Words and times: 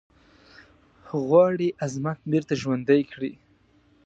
غواړي 1.25 1.67
عظمت 1.83 2.19
بیرته 2.31 2.53
ژوندی 2.61 3.01
کړی. 3.11 3.31